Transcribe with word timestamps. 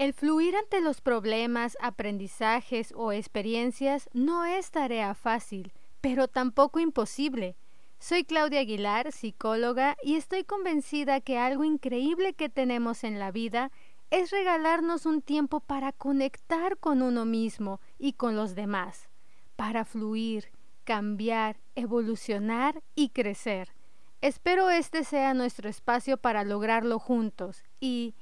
El 0.00 0.14
fluir 0.14 0.56
ante 0.56 0.80
los 0.80 1.02
problemas, 1.02 1.76
aprendizajes 1.78 2.94
o 2.96 3.12
experiencias 3.12 4.08
no 4.14 4.46
es 4.46 4.70
tarea 4.70 5.14
fácil, 5.14 5.74
pero 6.00 6.26
tampoco 6.26 6.80
imposible. 6.80 7.54
Soy 7.98 8.24
Claudia 8.24 8.60
Aguilar, 8.60 9.12
psicóloga, 9.12 9.98
y 10.02 10.14
estoy 10.14 10.44
convencida 10.44 11.20
que 11.20 11.36
algo 11.36 11.64
increíble 11.64 12.32
que 12.32 12.48
tenemos 12.48 13.04
en 13.04 13.18
la 13.18 13.30
vida 13.30 13.70
es 14.08 14.30
regalarnos 14.30 15.04
un 15.04 15.20
tiempo 15.20 15.60
para 15.60 15.92
conectar 15.92 16.78
con 16.78 17.02
uno 17.02 17.26
mismo 17.26 17.78
y 17.98 18.14
con 18.14 18.36
los 18.36 18.54
demás, 18.54 19.10
para 19.54 19.84
fluir, 19.84 20.50
cambiar, 20.84 21.60
evolucionar 21.74 22.82
y 22.94 23.10
crecer. 23.10 23.74
Espero 24.22 24.70
este 24.70 25.04
sea 25.04 25.34
nuestro 25.34 25.68
espacio 25.68 26.16
para 26.16 26.42
lograrlo 26.42 26.98
juntos 26.98 27.64
y 27.80 28.14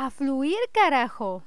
a 0.00 0.10
fluir, 0.10 0.56
carajo. 0.72 1.42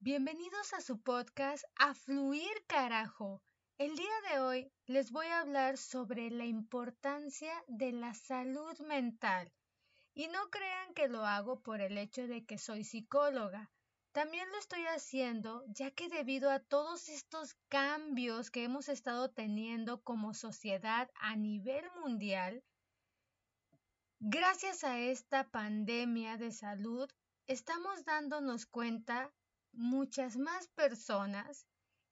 Bienvenidos 0.00 0.72
a 0.72 0.80
su 0.80 1.00
podcast 1.00 1.62
A 1.76 1.94
fluir, 1.94 2.50
carajo. 2.66 3.40
El 3.78 3.94
día 3.94 4.20
de 4.32 4.40
hoy 4.40 4.72
les 4.86 5.12
voy 5.12 5.26
a 5.26 5.38
hablar 5.38 5.78
sobre 5.78 6.28
la 6.30 6.44
importancia 6.44 7.52
de 7.68 7.92
la 7.92 8.14
salud 8.14 8.76
mental. 8.80 9.52
Y 10.12 10.26
no 10.26 10.50
crean 10.50 10.92
que 10.92 11.06
lo 11.06 11.24
hago 11.24 11.60
por 11.60 11.80
el 11.80 11.98
hecho 11.98 12.26
de 12.26 12.44
que 12.44 12.58
soy 12.58 12.82
psicóloga. 12.82 13.70
También 14.10 14.50
lo 14.50 14.58
estoy 14.58 14.84
haciendo 14.86 15.62
ya 15.68 15.92
que 15.92 16.08
debido 16.08 16.50
a 16.50 16.58
todos 16.58 17.08
estos 17.08 17.54
cambios 17.68 18.50
que 18.50 18.64
hemos 18.64 18.88
estado 18.88 19.30
teniendo 19.30 20.02
como 20.02 20.34
sociedad 20.34 21.08
a 21.14 21.36
nivel 21.36 21.84
mundial, 22.02 22.64
Gracias 24.26 24.84
a 24.84 24.98
esta 24.98 25.50
pandemia 25.50 26.38
de 26.38 26.50
salud, 26.50 27.10
estamos 27.46 28.06
dándonos 28.06 28.64
cuenta, 28.64 29.30
muchas 29.70 30.38
más 30.38 30.68
personas, 30.68 31.66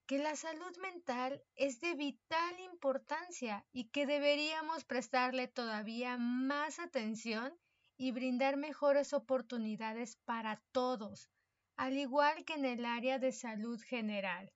que 0.05 0.19
la 0.19 0.35
salud 0.35 0.77
mental 0.77 1.43
es 1.55 1.81
de 1.81 1.95
vital 1.95 2.59
importancia 2.59 3.65
y 3.71 3.85
que 3.85 4.05
deberíamos 4.05 4.85
prestarle 4.85 5.47
todavía 5.47 6.19
más 6.19 6.77
atención 6.77 7.51
y 7.97 8.11
brindar 8.11 8.57
mejores 8.57 9.13
oportunidades 9.13 10.17
para 10.17 10.61
todos, 10.71 11.31
al 11.77 11.97
igual 11.97 12.45
que 12.45 12.53
en 12.53 12.65
el 12.65 12.85
área 12.85 13.17
de 13.17 13.31
salud 13.31 13.81
general. 13.81 14.53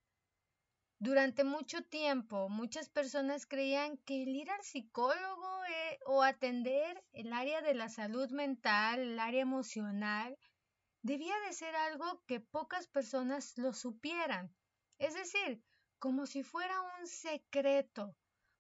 Durante 1.00 1.44
mucho 1.44 1.84
tiempo, 1.84 2.50
muchas 2.50 2.90
personas 2.90 3.46
creían 3.46 3.98
que 3.98 4.24
el 4.24 4.30
ir 4.30 4.50
al 4.50 4.64
psicólogo 4.64 5.64
eh, 5.66 6.00
o 6.08 6.24
atender 6.24 7.04
el 7.14 7.34
área 7.34 7.62
de 7.62 7.76
la 7.76 7.88
salud 7.88 8.32
mental, 8.32 9.00
el 9.02 9.20
área 9.20 9.42
emocional, 9.42 10.36
debía 11.04 11.36
de 11.46 11.54
ser 11.54 11.76
algo 11.76 12.24
que 12.26 12.40
pocas 12.40 12.88
personas 12.88 13.56
lo 13.58 13.74
supieran. 13.74 14.52
Es 14.98 15.14
decir, 15.14 15.62
como 16.00 16.26
si 16.26 16.42
fuera 16.42 16.82
un 17.00 17.06
secreto, 17.06 18.16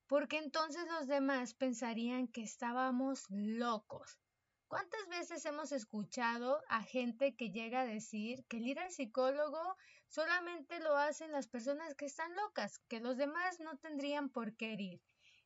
porque 0.05 0.38
entonces 0.38 0.85
los 0.88 1.07
demás 1.07 1.55
pensarían 1.55 2.27
que 2.27 2.44
estábamos 2.44 3.25
locos. 3.29 4.19
¿Cuántas 4.67 5.07
veces 5.07 5.44
hemos 5.45 5.72
escuchado 5.72 6.61
a 6.69 6.83
gente 6.83 7.35
que 7.35 7.49
llega 7.49 7.81
a 7.81 7.85
decir 7.85 8.45
que 8.47 8.57
el 8.57 8.67
ir 8.67 8.79
al 8.79 8.91
psicólogo 8.91 9.75
solamente 10.08 10.80
lo 10.80 10.95
hacen 10.97 11.31
las 11.31 11.47
personas 11.47 11.95
que 11.95 12.05
están 12.05 12.36
locas, 12.36 12.80
que 12.88 13.00
los 13.00 13.17
demás 13.17 13.59
no 13.59 13.77
tendrían 13.77 14.30
por 14.30 14.55
qué 14.55 14.73
ir? 14.73 15.02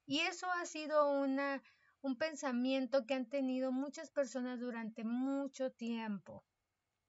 Y 0.06 0.20
eso 0.20 0.48
ha 0.52 0.66
sido 0.66 1.12
una, 1.12 1.62
un 2.02 2.18
pensamiento 2.18 3.06
que 3.06 3.14
han 3.14 3.30
tenido 3.30 3.72
muchas 3.72 4.10
personas 4.10 4.60
durante 4.60 5.04
mucho 5.04 5.72
tiempo. 5.72 6.44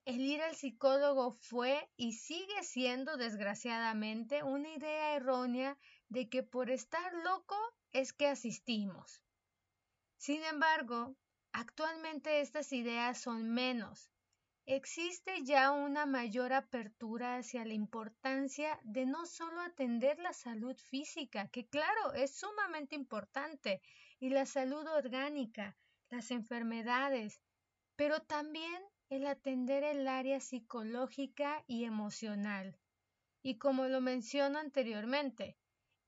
El 0.04 0.20
ir 0.20 0.42
al 0.42 0.56
psicólogo 0.56 1.32
fue 1.32 1.88
y 1.96 2.14
sigue 2.14 2.62
siendo, 2.62 3.16
desgraciadamente, 3.16 4.42
una 4.42 4.68
idea 4.70 5.14
errónea 5.14 5.78
de 6.08 6.28
que 6.28 6.42
por 6.42 6.70
estar 6.70 7.12
loco 7.24 7.56
es 7.92 8.12
que 8.12 8.26
asistimos. 8.26 9.22
Sin 10.16 10.42
embargo, 10.44 11.16
Actualmente 11.54 12.40
estas 12.40 12.72
ideas 12.72 13.18
son 13.18 13.50
menos. 13.50 14.10
Existe 14.66 15.42
ya 15.42 15.72
una 15.72 16.06
mayor 16.06 16.52
apertura 16.52 17.36
hacia 17.36 17.64
la 17.64 17.74
importancia 17.74 18.78
de 18.84 19.06
no 19.06 19.26
solo 19.26 19.60
atender 19.60 20.20
la 20.20 20.32
salud 20.32 20.76
física, 20.76 21.48
que 21.48 21.66
claro, 21.66 22.12
es 22.14 22.36
sumamente 22.36 22.94
importante, 22.94 23.82
y 24.20 24.30
la 24.30 24.46
salud 24.46 24.86
orgánica, 24.86 25.76
las 26.10 26.30
enfermedades, 26.30 27.40
pero 27.96 28.20
también 28.22 28.82
el 29.08 29.26
atender 29.26 29.82
el 29.82 30.06
área 30.06 30.38
psicológica 30.38 31.64
y 31.66 31.84
emocional. 31.84 32.78
Y 33.42 33.58
como 33.58 33.88
lo 33.88 34.00
menciono 34.00 34.60
anteriormente, 34.60 35.56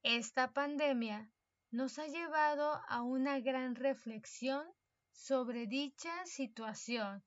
esta 0.05 0.53
pandemia 0.53 1.29
nos 1.73 1.99
ha 1.99 2.07
llevado 2.07 2.81
a 2.87 3.03
una 3.03 3.41
gran 3.41 3.75
reflexión 3.75 4.65
sobre 5.11 5.67
dicha 5.67 6.25
situación, 6.25 7.25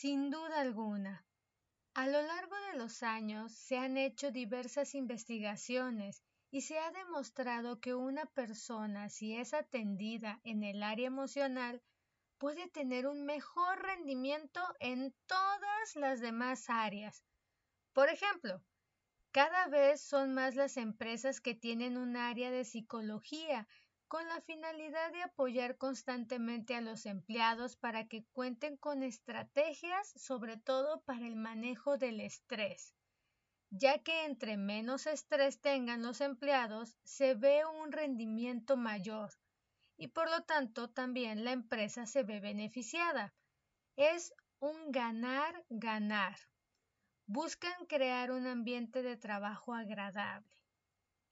sin 0.00 0.30
duda 0.30 0.60
alguna. 0.60 1.26
A 1.92 2.06
lo 2.06 2.22
largo 2.22 2.56
de 2.72 2.78
los 2.78 3.02
años 3.02 3.52
se 3.52 3.76
han 3.76 3.98
hecho 3.98 4.30
diversas 4.30 4.94
investigaciones 4.94 6.22
y 6.50 6.62
se 6.62 6.78
ha 6.78 6.90
demostrado 6.90 7.80
que 7.80 7.94
una 7.94 8.24
persona, 8.24 9.10
si 9.10 9.36
es 9.36 9.52
atendida 9.52 10.40
en 10.42 10.64
el 10.64 10.82
área 10.82 11.06
emocional, 11.06 11.82
puede 12.38 12.66
tener 12.70 13.06
un 13.06 13.26
mejor 13.26 13.82
rendimiento 13.82 14.62
en 14.78 15.14
todas 15.26 15.96
las 15.96 16.20
demás 16.20 16.70
áreas. 16.70 17.22
Por 17.92 18.08
ejemplo, 18.08 18.62
cada 19.32 19.66
vez 19.66 20.00
son 20.00 20.32
más 20.32 20.54
las 20.54 20.78
empresas 20.78 21.42
que 21.42 21.54
tienen 21.54 21.98
un 21.98 22.16
área 22.16 22.50
de 22.50 22.64
psicología 22.64 23.68
con 24.10 24.26
la 24.26 24.40
finalidad 24.40 25.12
de 25.12 25.22
apoyar 25.22 25.76
constantemente 25.76 26.74
a 26.74 26.80
los 26.80 27.06
empleados 27.06 27.76
para 27.76 28.08
que 28.08 28.24
cuenten 28.32 28.76
con 28.76 29.04
estrategias, 29.04 30.12
sobre 30.16 30.56
todo 30.56 31.00
para 31.02 31.28
el 31.28 31.36
manejo 31.36 31.96
del 31.96 32.18
estrés, 32.18 32.92
ya 33.70 34.02
que 34.02 34.24
entre 34.24 34.56
menos 34.56 35.06
estrés 35.06 35.60
tengan 35.60 36.02
los 36.02 36.20
empleados, 36.20 36.98
se 37.04 37.36
ve 37.36 37.64
un 37.64 37.92
rendimiento 37.92 38.76
mayor 38.76 39.30
y 39.96 40.08
por 40.08 40.28
lo 40.28 40.42
tanto 40.42 40.90
también 40.90 41.44
la 41.44 41.52
empresa 41.52 42.04
se 42.04 42.24
ve 42.24 42.40
beneficiada. 42.40 43.32
Es 43.94 44.34
un 44.58 44.90
ganar-ganar. 44.90 46.36
Buscan 47.26 47.86
crear 47.86 48.32
un 48.32 48.48
ambiente 48.48 49.04
de 49.04 49.16
trabajo 49.16 49.72
agradable 49.72 50.59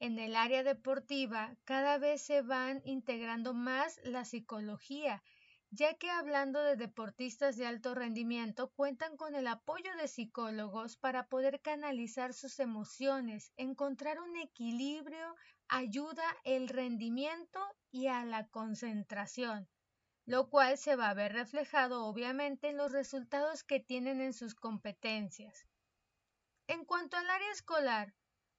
en 0.01 0.19
el 0.19 0.37
área 0.37 0.63
deportiva 0.63 1.57
cada 1.65 1.99
vez 1.99 2.23
se 2.23 2.43
van 2.43 2.81
integrando 2.85 3.55
más 3.55 4.01
la 4.05 4.25
psicología, 4.25 5.23
ya 5.71 5.95
que 5.95 6.09
hablando 6.11 6.63
de 6.63 6.77
deportistas 6.77 7.57
de 7.57 7.67
alto 7.67 7.95
rendimiento 7.95 8.71
cuentan 8.71 9.17
con 9.17 9.35
el 9.35 9.47
apoyo 9.47 9.95
de 9.97 10.09
psicólogos 10.09 10.97
para 10.97 11.27
poder 11.27 11.61
canalizar 11.61 12.33
sus 12.33 12.59
emociones, 12.59 13.53
encontrar 13.57 14.21
un 14.21 14.37
equilibrio, 14.37 15.35
ayuda 15.69 16.25
el 16.45 16.69
rendimiento 16.69 17.61
y 17.91 18.07
a 18.07 18.25
la 18.25 18.47
concentración, 18.49 19.69
lo 20.25 20.49
cual 20.49 20.79
se 20.79 20.97
va 20.97 21.11
a 21.11 21.15
ver 21.15 21.33
reflejado 21.33 22.07
obviamente 22.07 22.69
en 22.69 22.77
los 22.77 22.93
resultados 22.93 23.65
que 23.65 23.81
tienen 23.81 24.21
en 24.21 24.33
sus 24.33 24.55
competencias. 24.55 25.67
En 26.67 26.85
cuanto 26.85 27.17
al 27.17 27.29
área 27.29 27.51
escolar, 27.51 28.15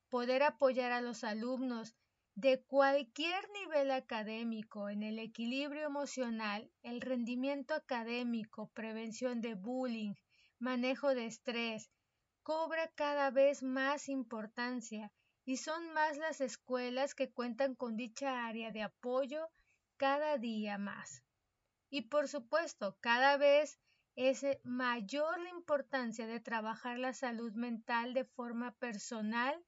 poder 0.09 0.44
apoyar 0.44 0.92
a 0.92 1.02
los 1.02 1.24
alumnos 1.24 1.96
de 2.36 2.64
cualquier 2.64 3.50
nivel 3.52 3.92
académico 3.92 4.90
en 4.90 5.03
el 5.03 5.20
equilibrio 5.20 5.86
emocional, 5.86 6.72
el 6.84 7.02
rendimiento 7.02 7.74
académico, 7.74 8.72
prevención 8.74 9.42
de 9.42 9.56
bullying, 9.56 10.14
manejo 10.58 11.14
de 11.14 11.25
estrés, 11.25 11.90
cobra 12.44 12.88
cada 12.95 13.30
vez 13.30 13.62
más 13.62 14.10
importancia 14.10 15.12
y 15.45 15.57
son 15.57 15.94
más 15.94 16.18
las 16.18 16.42
escuelas 16.42 17.13
que 17.13 17.31
cuentan 17.31 17.75
con 17.75 17.98
dicha 17.98 18.45
área 18.45 18.72
de 18.72 18.83
apoyo 18.83 19.50
cada 19.98 20.38
día 20.38 20.78
más. 20.78 21.24
Y 21.89 22.04
por 22.04 22.28
supuesto, 22.28 22.98
cada 23.01 23.38
vez 23.38 23.80
es 24.16 24.45
mayor 24.63 25.39
la 25.39 25.50
importancia 25.50 26.28
de 26.28 26.39
trabajar 26.39 27.00
la 27.00 27.13
salud 27.13 27.54
mental 27.54 28.13
de 28.13 28.25
forma 28.25 28.75
personal 28.75 29.62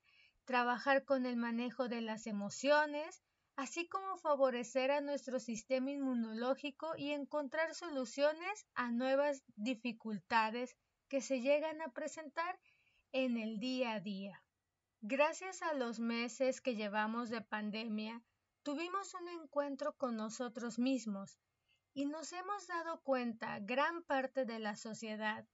trabajar 0.51 1.05
con 1.05 1.25
el 1.25 1.37
manejo 1.37 1.87
de 1.87 2.01
las 2.01 2.27
emociones, 2.27 3.23
así 3.55 3.87
como 3.87 4.17
favorecer 4.17 4.91
a 4.91 4.99
nuestro 4.99 5.39
sistema 5.39 5.91
inmunológico 5.91 6.91
y 6.97 7.11
encontrar 7.11 7.73
soluciones 7.73 8.67
a 8.73 8.91
nuevas 8.91 9.45
dificultades 9.55 10.75
que 11.07 11.21
se 11.21 11.39
llegan 11.39 11.81
a 11.81 11.93
presentar 11.93 12.59
en 13.13 13.37
el 13.37 13.59
día 13.59 13.93
a 13.93 14.01
día. 14.01 14.43
Gracias 14.99 15.61
a 15.61 15.73
los 15.73 16.01
meses 16.01 16.59
que 16.59 16.75
llevamos 16.75 17.29
de 17.29 17.39
pandemia, 17.39 18.21
tuvimos 18.61 19.13
un 19.13 19.29
encuentro 19.29 19.95
con 19.95 20.17
nosotros 20.17 20.79
mismos 20.79 21.39
y 21.93 22.07
nos 22.07 22.33
hemos 22.33 22.67
dado 22.67 22.99
cuenta, 23.03 23.57
gran 23.61 24.03
parte 24.03 24.43
de 24.43 24.59
la 24.59 24.75
sociedad, 24.75 25.47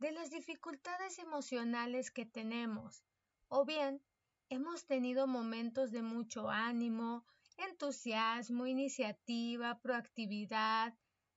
de 0.00 0.10
las 0.10 0.28
dificultades 0.30 1.20
emocionales 1.20 2.10
que 2.10 2.26
tenemos, 2.26 3.04
o 3.46 3.64
bien 3.64 4.02
hemos 4.50 4.84
tenido 4.84 5.28
momentos 5.28 5.92
de 5.92 6.02
mucho 6.02 6.50
ánimo, 6.50 7.24
entusiasmo, 7.56 8.66
iniciativa, 8.66 9.78
proactividad, 9.80 10.92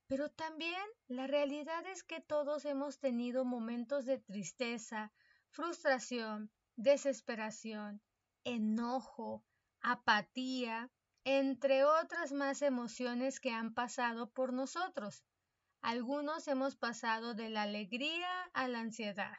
pero 0.07 0.30
también 0.30 0.81
la 1.07 1.27
realidad 1.27 1.86
es 1.86 2.04
que 2.04 2.21
todos 2.21 2.65
hemos 2.65 3.00
tenido 3.00 3.45
momentos 3.45 4.06
de 4.06 4.18
tristeza, 4.18 5.13
frustración, 5.51 6.51
desesperación, 6.75 8.01
enojo, 8.44 9.45
apatía, 9.80 10.89
entre 11.24 11.86
otras 11.86 12.31
más 12.31 12.63
emociones 12.63 13.39
que 13.39 13.51
han 13.51 13.75
pasado 13.75 14.31
por 14.31 14.54
nosotros. 14.54 15.24
Algunos 15.81 16.48
hemos 16.48 16.75
pasado 16.75 17.36
de 17.36 17.50
la 17.50 17.63
alegría 17.63 18.30
a 18.54 18.68
la 18.68 18.80
ansiedad, 18.80 19.38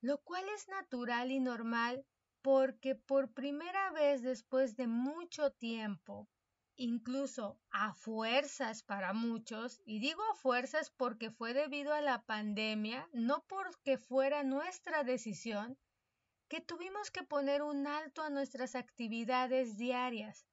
lo 0.00 0.18
cual 0.18 0.48
es 0.48 0.68
natural 0.68 1.30
y 1.30 1.38
normal 1.38 2.04
porque 2.46 2.94
por 2.94 3.32
primera 3.32 3.90
vez 3.90 4.22
después 4.22 4.76
de 4.76 4.86
mucho 4.86 5.50
tiempo, 5.50 6.28
incluso 6.76 7.58
a 7.72 7.92
fuerzas 7.92 8.84
para 8.84 9.12
muchos, 9.12 9.82
y 9.84 9.98
digo 9.98 10.22
a 10.30 10.36
fuerzas 10.36 10.92
porque 10.96 11.32
fue 11.32 11.54
debido 11.54 11.92
a 11.92 12.00
la 12.00 12.22
pandemia, 12.22 13.08
no 13.12 13.44
porque 13.48 13.98
fuera 13.98 14.44
nuestra 14.44 15.02
decisión, 15.02 15.76
que 16.46 16.60
tuvimos 16.60 17.10
que 17.10 17.24
poner 17.24 17.62
un 17.62 17.88
alto 17.88 18.22
a 18.22 18.30
nuestras 18.30 18.76
actividades 18.76 19.76
diarias, 19.76 20.46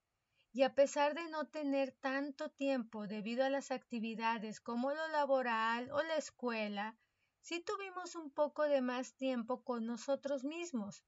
y 0.52 0.64
a 0.64 0.74
pesar 0.74 1.14
de 1.14 1.30
no 1.30 1.46
tener 1.46 1.92
tanto 1.92 2.50
tiempo 2.50 3.06
debido 3.06 3.46
a 3.46 3.52
las 3.52 3.70
actividades 3.70 4.60
como 4.60 4.90
lo 4.90 5.08
laboral 5.10 5.92
o 5.92 6.02
la 6.02 6.16
escuela, 6.16 6.98
sí 7.42 7.60
tuvimos 7.60 8.16
un 8.16 8.32
poco 8.32 8.64
de 8.64 8.82
más 8.82 9.14
tiempo 9.14 9.64
con 9.64 9.86
nosotros 9.86 10.44
mismos, 10.44 11.04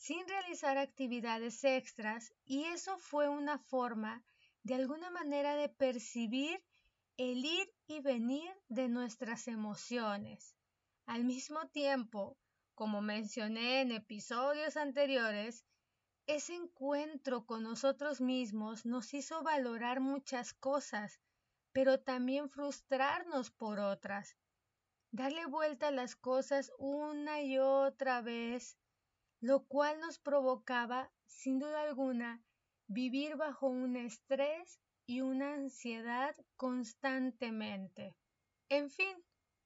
sin 0.00 0.26
realizar 0.26 0.78
actividades 0.78 1.62
extras, 1.62 2.32
y 2.46 2.64
eso 2.64 2.98
fue 2.98 3.28
una 3.28 3.58
forma, 3.58 4.24
de 4.62 4.74
alguna 4.74 5.10
manera, 5.10 5.56
de 5.56 5.68
percibir 5.68 6.64
el 7.18 7.44
ir 7.44 7.70
y 7.86 8.00
venir 8.00 8.50
de 8.68 8.88
nuestras 8.88 9.46
emociones. 9.46 10.56
Al 11.04 11.24
mismo 11.24 11.68
tiempo, 11.68 12.38
como 12.74 13.02
mencioné 13.02 13.82
en 13.82 13.92
episodios 13.92 14.78
anteriores, 14.78 15.66
ese 16.26 16.54
encuentro 16.54 17.44
con 17.44 17.62
nosotros 17.62 18.22
mismos 18.22 18.86
nos 18.86 19.12
hizo 19.12 19.42
valorar 19.42 20.00
muchas 20.00 20.54
cosas, 20.54 21.20
pero 21.72 22.00
también 22.00 22.48
frustrarnos 22.48 23.50
por 23.50 23.80
otras. 23.80 24.34
Darle 25.10 25.44
vuelta 25.44 25.88
a 25.88 25.92
las 25.92 26.16
cosas 26.16 26.72
una 26.78 27.42
y 27.42 27.58
otra 27.58 28.22
vez, 28.22 28.78
lo 29.40 29.64
cual 29.66 30.00
nos 30.00 30.18
provocaba, 30.18 31.10
sin 31.26 31.58
duda 31.58 31.82
alguna, 31.82 32.42
vivir 32.86 33.36
bajo 33.36 33.66
un 33.68 33.96
estrés 33.96 34.78
y 35.06 35.22
una 35.22 35.54
ansiedad 35.54 36.36
constantemente. 36.56 38.14
En 38.68 38.90
fin, 38.90 39.16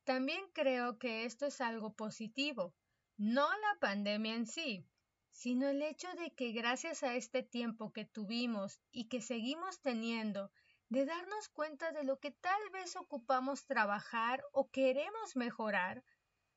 también 0.04 0.44
creo 0.52 0.98
que 0.98 1.24
esto 1.24 1.46
es 1.46 1.60
algo 1.60 1.94
positivo, 1.94 2.74
no 3.16 3.48
la 3.48 3.78
pandemia 3.80 4.34
en 4.34 4.46
sí, 4.46 4.86
sino 5.30 5.68
el 5.68 5.82
hecho 5.82 6.08
de 6.14 6.32
que 6.32 6.52
gracias 6.52 7.02
a 7.02 7.16
este 7.16 7.42
tiempo 7.42 7.92
que 7.92 8.04
tuvimos 8.04 8.80
y 8.92 9.08
que 9.08 9.20
seguimos 9.20 9.80
teniendo, 9.80 10.52
de 10.88 11.06
darnos 11.06 11.48
cuenta 11.48 11.90
de 11.90 12.04
lo 12.04 12.20
que 12.20 12.30
tal 12.30 12.70
vez 12.72 12.94
ocupamos 12.96 13.66
trabajar 13.66 14.44
o 14.52 14.70
queremos 14.70 15.34
mejorar, 15.34 16.04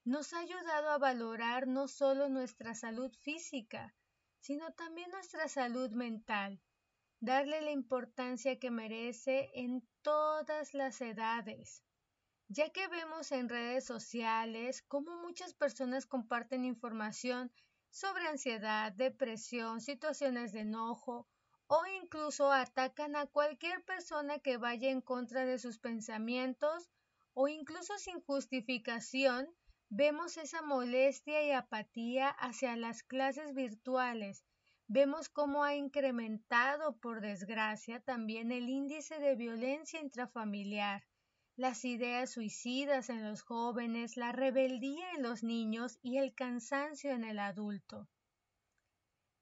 nos 0.07 0.31
ha 0.31 0.39
ayudado 0.39 0.89
a 0.89 0.97
valorar 0.97 1.67
no 1.67 1.89
solo 1.89 2.29
nuestra 2.29 2.73
salud 2.73 3.11
física, 3.23 3.93
sino 4.39 4.71
también 4.71 5.11
nuestra 5.11 5.49
salud 5.49 5.91
mental, 5.91 6.61
darle 7.19 7.61
la 7.61 7.71
importancia 7.71 8.57
que 8.57 8.71
merece 8.71 9.49
en 9.53 9.85
todas 10.01 10.73
las 10.73 11.01
edades, 11.01 11.83
ya 12.47 12.69
que 12.69 12.87
vemos 12.87 13.33
en 13.33 13.49
redes 13.49 13.83
sociales 13.83 14.81
cómo 14.87 15.13
muchas 15.17 15.53
personas 15.53 16.05
comparten 16.05 16.63
información 16.63 17.51
sobre 17.89 18.27
ansiedad, 18.27 18.93
depresión, 18.93 19.81
situaciones 19.81 20.53
de 20.53 20.61
enojo 20.61 21.27
o 21.67 21.81
incluso 22.01 22.49
atacan 22.53 23.17
a 23.17 23.25
cualquier 23.25 23.83
persona 23.83 24.39
que 24.39 24.55
vaya 24.55 24.89
en 24.89 25.01
contra 25.01 25.43
de 25.43 25.59
sus 25.59 25.79
pensamientos 25.79 26.89
o 27.33 27.49
incluso 27.49 27.97
sin 27.97 28.21
justificación 28.21 29.53
vemos 29.89 30.37
esa 30.37 30.61
molestia 30.61 31.45
y 31.45 31.51
apatía 31.51 32.29
hacia 32.29 32.75
las 32.75 33.03
clases 33.03 33.53
virtuales. 33.53 34.43
Vemos 34.87 35.29
cómo 35.29 35.63
ha 35.63 35.75
incrementado, 35.75 36.97
por 36.97 37.21
desgracia, 37.21 37.99
también 37.99 38.51
el 38.51 38.69
índice 38.69 39.19
de 39.19 39.35
violencia 39.35 39.99
intrafamiliar 39.99 41.03
las 41.57 41.83
ideas 41.85 42.29
suicidas 42.29 43.09
en 43.09 43.27
los 43.27 43.41
jóvenes, 43.41 44.15
la 44.15 44.31
rebeldía 44.31 45.11
en 45.13 45.23
los 45.23 45.41
niños 45.41 45.97
y 46.03 46.17
el 46.17 46.35
cansancio 46.35 47.11
en 47.11 47.23
el 47.23 47.39
adulto. 47.39 48.07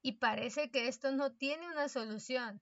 Y 0.01 0.13
parece 0.13 0.71
que 0.71 0.88
esto 0.88 1.12
no 1.12 1.33
tiene 1.33 1.68
una 1.68 1.89
solución, 1.89 2.62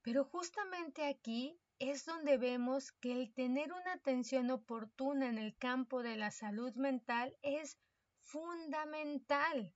pero 0.00 0.24
justamente 0.24 1.04
aquí 1.04 1.60
es 1.78 2.04
donde 2.04 2.38
vemos 2.38 2.92
que 2.92 3.12
el 3.12 3.32
tener 3.32 3.72
una 3.72 3.92
atención 3.92 4.50
oportuna 4.50 5.28
en 5.28 5.38
el 5.38 5.56
campo 5.56 6.02
de 6.02 6.16
la 6.16 6.30
salud 6.30 6.74
mental 6.74 7.36
es 7.42 7.78
fundamental. 8.20 9.72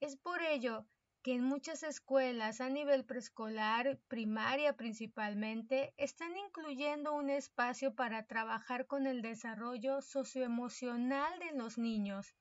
Es 0.00 0.16
por 0.16 0.42
ello 0.42 0.86
que 1.22 1.34
en 1.34 1.44
muchas 1.44 1.82
escuelas 1.82 2.60
a 2.60 2.68
nivel 2.68 3.04
preescolar, 3.04 3.98
primaria 4.08 4.76
principalmente, 4.76 5.94
están 5.96 6.36
incluyendo 6.36 7.14
un 7.14 7.30
espacio 7.30 7.94
para 7.94 8.26
trabajar 8.26 8.86
con 8.86 9.06
el 9.06 9.22
desarrollo 9.22 10.00
socioemocional 10.00 11.38
de 11.38 11.52
los 11.52 11.78
niños, 11.78 12.34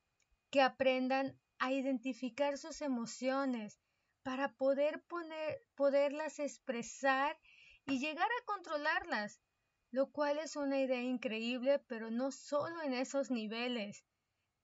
que 0.50 0.62
aprendan 0.62 1.40
a 1.60 1.72
identificar 1.72 2.58
sus 2.58 2.82
emociones 2.82 3.80
para 4.24 4.54
poder 4.54 5.04
poderlas 5.76 6.40
expresar 6.40 7.38
y 7.88 8.00
llegar 8.00 8.28
a 8.28 8.46
controlarlas, 8.46 9.42
lo 9.92 10.12
cual 10.12 10.38
es 10.40 10.56
una 10.56 10.80
idea 10.80 11.02
increíble, 11.02 11.80
pero 11.88 12.12
no 12.12 12.32
solo 12.32 12.82
en 12.84 12.94
esos 12.94 13.32
niveles, 13.32 14.04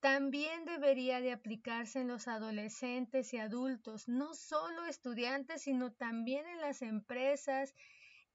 también 0.01 0.65
debería 0.65 1.21
de 1.21 1.31
aplicarse 1.31 2.01
en 2.01 2.09
los 2.09 2.27
adolescentes 2.27 3.33
y 3.33 3.37
adultos, 3.37 4.09
no 4.09 4.33
solo 4.33 4.85
estudiantes, 4.85 5.61
sino 5.61 5.93
también 5.93 6.45
en 6.45 6.59
las 6.59 6.81
empresas, 6.81 7.73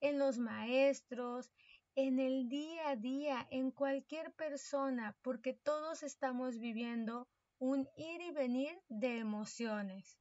en 0.00 0.18
los 0.18 0.38
maestros, 0.38 1.50
en 1.94 2.18
el 2.20 2.48
día 2.48 2.88
a 2.88 2.96
día, 2.96 3.46
en 3.50 3.70
cualquier 3.70 4.32
persona, 4.32 5.18
porque 5.20 5.52
todos 5.52 6.02
estamos 6.02 6.58
viviendo 6.58 7.28
un 7.58 7.86
ir 7.96 8.22
y 8.22 8.30
venir 8.30 8.80
de 8.88 9.18
emociones. 9.18 10.16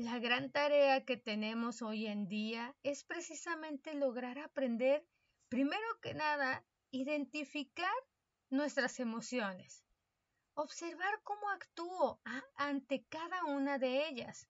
La 0.00 0.20
gran 0.20 0.52
tarea 0.52 1.04
que 1.04 1.16
tenemos 1.16 1.82
hoy 1.82 2.06
en 2.06 2.28
día 2.28 2.76
es 2.84 3.02
precisamente 3.02 3.94
lograr 3.94 4.38
aprender, 4.38 5.04
primero 5.48 6.00
que 6.00 6.14
nada, 6.14 6.64
identificar 6.92 7.92
nuestras 8.48 9.00
emociones 9.00 9.84
observar 10.54 11.20
cómo 11.22 11.50
actúo 11.50 12.20
ante 12.56 13.04
cada 13.08 13.44
una 13.44 13.78
de 13.78 14.08
ellas. 14.08 14.48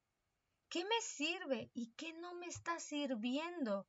¿Qué 0.69 0.85
me 0.85 1.00
sirve 1.02 1.71
y 1.75 1.93
qué 1.97 2.14
no 2.14 2.35
me 2.35 2.47
está 2.47 2.78
sirviendo 2.78 3.87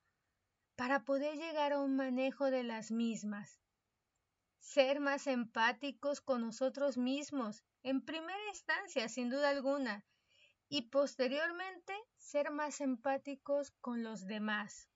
para 0.76 1.04
poder 1.04 1.38
llegar 1.38 1.74
a 1.74 1.80
un 1.80 1.96
manejo 1.96 2.52
de 2.52 2.64
las 2.64 2.92
mismas? 2.92 3.62
Ser 4.60 5.00
más 5.00 5.28
empáticos 5.28 6.20
con 6.20 6.42
nosotros 6.42 6.98
mismos, 6.98 7.64
en 7.84 8.04
primera 8.04 8.48
instancia, 8.50 9.08
sin 9.08 9.30
duda 9.30 9.50
alguna, 9.50 10.06
y 10.70 10.84
posteriormente 10.84 11.94
ser 12.16 12.52
más 12.52 12.80
empáticos 12.80 13.72
con 13.82 14.04
los 14.04 14.28
demás. 14.28 14.88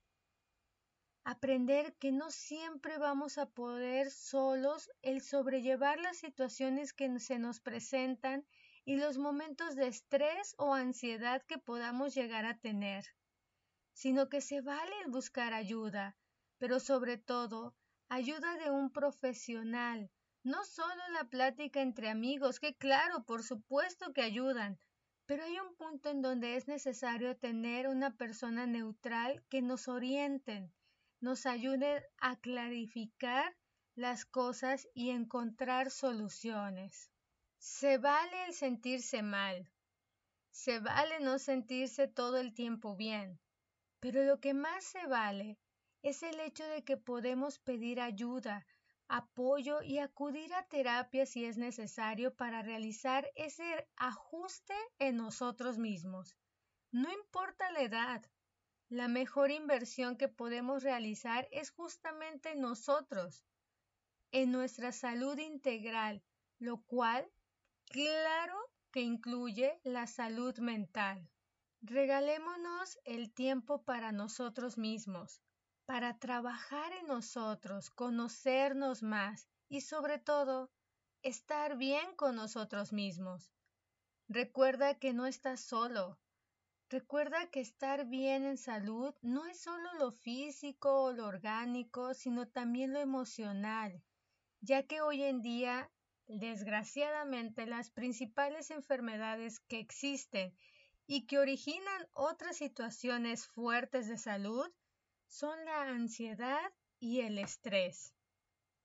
Aprender 1.24 1.94
que 1.96 2.12
no 2.12 2.30
siempre 2.30 2.96
vamos 2.96 3.38
a 3.38 3.46
poder 3.46 4.10
solos 4.10 4.88
el 5.02 5.20
sobrellevar 5.20 5.98
las 5.98 6.18
situaciones 6.18 6.92
que 6.92 7.18
se 7.18 7.38
nos 7.38 7.60
presentan 7.60 8.46
y 8.84 8.96
los 8.96 9.18
momentos 9.18 9.74
de 9.74 9.88
estrés 9.88 10.54
o 10.58 10.74
ansiedad 10.74 11.42
que 11.42 11.58
podamos 11.58 12.14
llegar 12.14 12.44
a 12.44 12.58
tener, 12.58 13.04
sino 13.94 14.28
que 14.28 14.40
se 14.40 14.60
vale 14.60 14.92
el 15.04 15.10
buscar 15.10 15.54
ayuda, 15.54 16.16
pero 16.58 16.78
sobre 16.78 17.16
todo 17.18 17.74
ayuda 18.08 18.56
de 18.58 18.70
un 18.70 18.92
profesional, 18.92 20.10
no 20.44 20.64
solo 20.64 21.02
la 21.14 21.24
plática 21.24 21.80
entre 21.80 22.10
amigos, 22.10 22.60
que 22.60 22.74
claro, 22.76 23.24
por 23.24 23.42
supuesto 23.42 24.12
que 24.12 24.22
ayudan, 24.22 24.78
pero 25.26 25.44
hay 25.44 25.58
un 25.58 25.74
punto 25.76 26.10
en 26.10 26.20
donde 26.20 26.56
es 26.56 26.68
necesario 26.68 27.36
tener 27.36 27.88
una 27.88 28.16
persona 28.16 28.66
neutral 28.66 29.42
que 29.48 29.62
nos 29.62 29.88
orienten, 29.88 30.72
nos 31.20 31.46
ayude 31.46 32.06
a 32.18 32.36
clarificar 32.36 33.56
las 33.94 34.24
cosas 34.24 34.86
y 34.92 35.10
encontrar 35.10 35.90
soluciones. 35.90 37.10
Se 37.58 37.96
vale 37.96 38.46
el 38.46 38.52
sentirse 38.52 39.22
mal. 39.22 39.70
Se 40.50 40.80
vale 40.80 41.20
no 41.20 41.38
sentirse 41.38 42.08
todo 42.08 42.38
el 42.38 42.52
tiempo 42.52 42.94
bien. 42.96 43.40
Pero 44.00 44.24
lo 44.24 44.40
que 44.40 44.52
más 44.52 44.84
se 44.84 45.06
vale 45.06 45.58
es 46.02 46.22
el 46.22 46.38
hecho 46.40 46.64
de 46.66 46.84
que 46.84 46.98
podemos 46.98 47.58
pedir 47.58 48.00
ayuda, 48.00 48.66
apoyo 49.08 49.82
y 49.82 49.98
acudir 49.98 50.52
a 50.54 50.66
terapia 50.66 51.26
si 51.26 51.44
es 51.44 51.56
necesario 51.56 52.34
para 52.34 52.62
realizar 52.62 53.30
ese 53.34 53.88
ajuste 53.96 54.74
en 54.98 55.16
nosotros 55.16 55.78
mismos. 55.78 56.36
No 56.90 57.12
importa 57.12 57.70
la 57.72 57.82
edad, 57.82 58.22
la 58.88 59.08
mejor 59.08 59.50
inversión 59.50 60.16
que 60.16 60.28
podemos 60.28 60.82
realizar 60.82 61.48
es 61.50 61.70
justamente 61.70 62.54
nosotros, 62.54 63.44
en 64.30 64.52
nuestra 64.52 64.92
salud 64.92 65.38
integral, 65.38 66.22
lo 66.58 66.82
cual, 66.82 67.30
claro 67.86 68.56
que 68.90 69.00
incluye 69.00 69.80
la 69.84 70.06
salud 70.06 70.58
mental. 70.58 71.30
Regalémonos 71.80 72.98
el 73.04 73.32
tiempo 73.32 73.84
para 73.84 74.12
nosotros 74.12 74.78
mismos, 74.78 75.40
para 75.86 76.18
trabajar 76.18 76.92
en 76.92 77.06
nosotros, 77.06 77.90
conocernos 77.90 79.02
más 79.02 79.48
y 79.68 79.82
sobre 79.82 80.18
todo, 80.18 80.70
estar 81.22 81.76
bien 81.76 82.14
con 82.16 82.36
nosotros 82.36 82.92
mismos. 82.92 83.52
Recuerda 84.28 84.98
que 84.98 85.12
no 85.12 85.26
estás 85.26 85.60
solo. 85.60 86.18
Recuerda 86.88 87.50
que 87.50 87.60
estar 87.60 88.06
bien 88.06 88.44
en 88.44 88.56
salud 88.56 89.14
no 89.20 89.46
es 89.46 89.60
solo 89.60 89.92
lo 89.98 90.12
físico 90.12 91.04
o 91.04 91.12
lo 91.12 91.26
orgánico, 91.26 92.14
sino 92.14 92.46
también 92.48 92.92
lo 92.92 93.00
emocional, 93.00 94.02
ya 94.60 94.86
que 94.86 95.00
hoy 95.00 95.22
en 95.22 95.42
día, 95.42 95.90
desgraciadamente, 96.26 97.66
las 97.66 97.90
principales 97.90 98.70
enfermedades 98.70 99.60
que 99.60 99.80
existen 99.80 100.56
y 101.06 101.26
que 101.26 101.38
originan 101.38 102.08
otras 102.12 102.56
situaciones 102.56 103.46
fuertes 103.46 104.08
de 104.08 104.16
salud 104.16 104.70
son 105.34 105.64
la 105.64 105.82
ansiedad 105.88 106.72
y 107.00 107.22
el 107.22 107.40
estrés. 107.40 108.14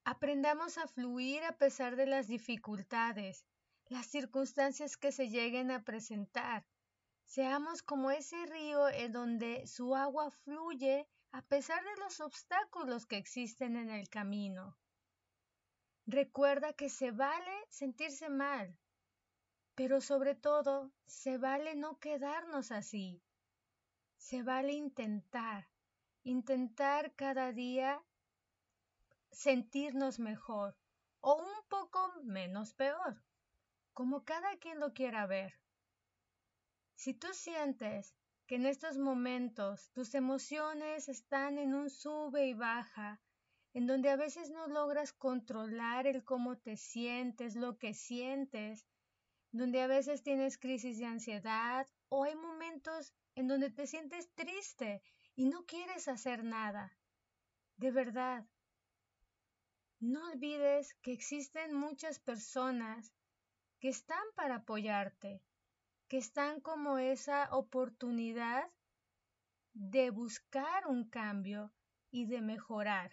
Aprendamos 0.03 0.79
a 0.79 0.87
fluir 0.87 1.43
a 1.43 1.55
pesar 1.59 1.95
de 1.95 2.07
las 2.07 2.27
dificultades, 2.27 3.45
las 3.85 4.07
circunstancias 4.07 4.97
que 4.97 5.11
se 5.11 5.29
lleguen 5.29 5.69
a 5.69 5.83
presentar. 5.83 6.65
Seamos 7.23 7.83
como 7.83 8.09
ese 8.09 8.47
río 8.47 8.89
en 8.89 9.11
donde 9.11 9.67
su 9.67 9.95
agua 9.95 10.31
fluye 10.31 11.07
a 11.31 11.43
pesar 11.43 11.83
de 11.83 11.97
los 11.97 12.19
obstáculos 12.19 13.05
que 13.05 13.17
existen 13.17 13.75
en 13.75 13.91
el 13.91 14.09
camino. 14.09 14.75
Recuerda 16.07 16.73
que 16.73 16.89
se 16.89 17.11
vale 17.11 17.53
sentirse 17.69 18.27
mal, 18.27 18.75
pero 19.75 20.01
sobre 20.01 20.33
todo 20.33 20.91
se 21.05 21.37
vale 21.37 21.75
no 21.75 21.99
quedarnos 21.99 22.71
así. 22.71 23.21
Se 24.17 24.41
vale 24.41 24.73
intentar, 24.73 25.69
intentar 26.23 27.13
cada 27.15 27.51
día 27.51 28.03
sentirnos 29.31 30.19
mejor 30.19 30.75
o 31.21 31.35
un 31.35 31.67
poco 31.67 32.13
menos 32.23 32.73
peor, 32.73 33.23
como 33.93 34.23
cada 34.23 34.57
quien 34.57 34.79
lo 34.79 34.93
quiera 34.93 35.27
ver. 35.27 35.53
Si 36.95 37.13
tú 37.13 37.27
sientes 37.33 38.15
que 38.45 38.55
en 38.55 38.65
estos 38.65 38.97
momentos 38.97 39.91
tus 39.91 40.15
emociones 40.15 41.07
están 41.07 41.57
en 41.57 41.73
un 41.73 41.89
sube 41.89 42.47
y 42.47 42.53
baja, 42.53 43.21
en 43.73 43.85
donde 43.85 44.09
a 44.09 44.15
veces 44.15 44.49
no 44.49 44.67
logras 44.67 45.13
controlar 45.13 46.07
el 46.07 46.23
cómo 46.23 46.57
te 46.57 46.75
sientes, 46.75 47.55
lo 47.55 47.77
que 47.77 47.93
sientes, 47.93 48.87
donde 49.51 49.81
a 49.81 49.87
veces 49.87 50.23
tienes 50.23 50.57
crisis 50.57 50.97
de 50.97 51.05
ansiedad 51.05 51.87
o 52.09 52.23
hay 52.23 52.35
momentos 52.35 53.13
en 53.35 53.47
donde 53.47 53.69
te 53.69 53.87
sientes 53.87 54.29
triste 54.33 55.01
y 55.39 55.45
no 55.45 55.65
quieres 55.65 56.09
hacer 56.09 56.43
nada. 56.43 56.91
De 57.77 57.91
verdad, 57.91 58.45
no 60.01 60.31
olvides 60.33 60.93
que 60.95 61.13
existen 61.13 61.73
muchas 61.73 62.19
personas 62.19 63.13
que 63.79 63.87
están 63.87 64.25
para 64.35 64.55
apoyarte, 64.55 65.41
que 66.09 66.17
están 66.17 66.59
como 66.59 66.97
esa 66.97 67.55
oportunidad 67.55 68.69
de 69.71 70.09
buscar 70.09 70.85
un 70.87 71.09
cambio 71.09 71.71
y 72.11 72.25
de 72.25 72.41
mejorar. 72.41 73.09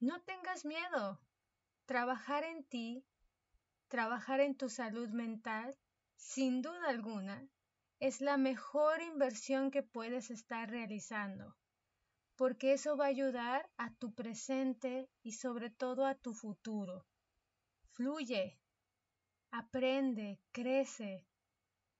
No 0.00 0.20
tengas 0.22 0.64
miedo. 0.64 1.20
Trabajar 1.86 2.42
en 2.42 2.64
ti, 2.64 3.06
trabajar 3.86 4.40
en 4.40 4.56
tu 4.56 4.68
salud 4.68 5.08
mental, 5.10 5.78
sin 6.16 6.62
duda 6.62 6.88
alguna, 6.88 7.48
es 8.00 8.20
la 8.20 8.36
mejor 8.36 9.02
inversión 9.02 9.72
que 9.72 9.82
puedes 9.82 10.30
estar 10.30 10.70
realizando, 10.70 11.56
porque 12.36 12.72
eso 12.72 12.96
va 12.96 13.06
a 13.06 13.08
ayudar 13.08 13.68
a 13.76 13.92
tu 13.94 14.14
presente 14.14 15.10
y 15.22 15.32
sobre 15.32 15.70
todo 15.70 16.06
a 16.06 16.14
tu 16.14 16.32
futuro. 16.32 17.06
Fluye, 17.90 18.60
aprende, 19.50 20.40
crece, 20.52 21.26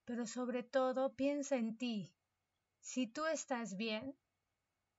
pero 0.04 0.26
sobre 0.26 0.62
todo 0.62 1.14
piensa 1.14 1.56
en 1.56 1.76
ti. 1.76 2.14
Si 2.80 3.08
tú 3.08 3.26
estás 3.26 3.76
bien, 3.76 4.16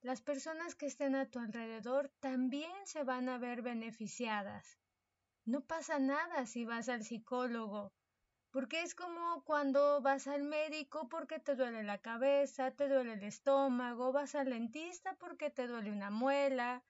las 0.01 0.21
personas 0.21 0.75
que 0.75 0.85
estén 0.85 1.15
a 1.15 1.29
tu 1.29 1.39
alrededor 1.39 2.11
también 2.19 2.71
se 2.85 3.03
van 3.03 3.29
a 3.29 3.37
ver 3.37 3.61
beneficiadas. 3.61 4.77
No 5.45 5.61
pasa 5.61 5.97
nada 5.97 6.45
si 6.45 6.65
vas 6.65 6.89
al 6.89 7.03
psicólogo 7.03 7.93
porque 8.51 8.81
es 8.81 8.95
como 8.95 9.43
cuando 9.43 10.01
vas 10.01 10.27
al 10.27 10.43
médico 10.43 11.07
porque 11.07 11.39
te 11.39 11.55
duele 11.55 11.83
la 11.83 11.99
cabeza, 11.99 12.71
te 12.71 12.87
duele 12.87 13.13
el 13.13 13.23
estómago, 13.23 14.11
vas 14.11 14.33
al 14.35 14.49
dentista 14.49 15.15
porque 15.15 15.51
te 15.51 15.67
duele 15.67 15.91
una 15.91 16.09
muela, 16.09 16.83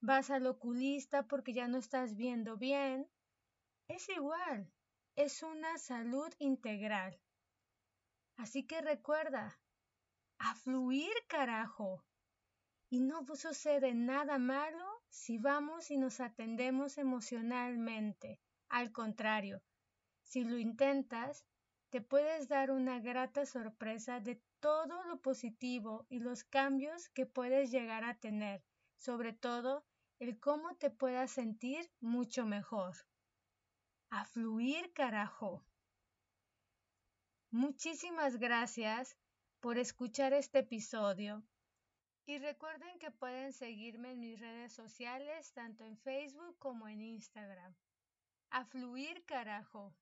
vas 0.00 0.30
al 0.30 0.46
oculista 0.46 1.28
porque 1.28 1.52
ya 1.52 1.68
no 1.68 1.78
estás 1.78 2.16
viendo 2.16 2.56
bien. 2.56 3.08
Es 3.88 4.08
igual, 4.08 4.72
es 5.14 5.42
una 5.42 5.78
salud 5.78 6.32
integral. 6.38 7.20
Así 8.36 8.66
que 8.66 8.80
recuerda, 8.80 9.60
a 10.38 10.54
fluir 10.56 11.14
carajo. 11.28 12.04
Y 12.90 13.00
no 13.00 13.24
sucede 13.24 13.94
nada 13.94 14.38
malo 14.38 14.86
si 15.08 15.38
vamos 15.38 15.90
y 15.90 15.96
nos 15.96 16.20
atendemos 16.20 16.98
emocionalmente. 16.98 18.40
Al 18.68 18.92
contrario, 18.92 19.62
si 20.24 20.42
lo 20.42 20.58
intentas, 20.58 21.44
te 21.90 22.00
puedes 22.00 22.48
dar 22.48 22.72
una 22.72 22.98
grata 22.98 23.46
sorpresa 23.46 24.18
de 24.18 24.42
todo 24.58 25.04
lo 25.04 25.20
positivo 25.20 26.06
y 26.08 26.18
los 26.18 26.42
cambios 26.42 27.08
que 27.10 27.24
puedes 27.24 27.70
llegar 27.70 28.02
a 28.02 28.18
tener, 28.18 28.64
sobre 28.96 29.32
todo 29.32 29.84
el 30.18 30.40
cómo 30.40 30.74
te 30.76 30.90
puedas 30.90 31.30
sentir 31.30 31.90
mucho 32.00 32.46
mejor. 32.46 32.96
A 34.10 34.24
fluir, 34.24 34.92
carajo. 34.92 35.64
Muchísimas 37.50 38.38
gracias 38.38 39.16
por 39.60 39.78
escuchar 39.78 40.32
este 40.32 40.60
episodio. 40.60 41.44
Y 42.26 42.38
recuerden 42.38 42.98
que 42.98 43.10
pueden 43.10 43.52
seguirme 43.52 44.12
en 44.12 44.20
mis 44.20 44.40
redes 44.40 44.72
sociales, 44.72 45.52
tanto 45.52 45.84
en 45.84 45.98
Facebook 45.98 46.58
como 46.58 46.88
en 46.88 47.02
Instagram. 47.02 47.74
A 48.50 48.64
fluir, 48.64 49.24
carajo. 49.26 49.94